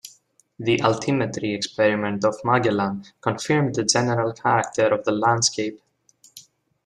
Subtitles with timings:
[0.57, 5.79] The altimetry experiment of "Magellan" confirmed the general character of the landscape.